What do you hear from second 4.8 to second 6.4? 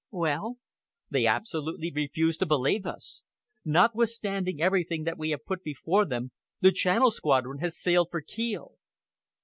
that we have put before them,